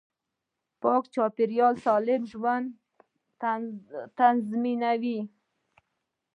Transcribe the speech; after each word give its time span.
پاک 0.81 1.03
چاپیریال 1.13 1.75
سالم 1.85 2.21
ژوند 2.31 2.67
تضمینوي 4.17 5.19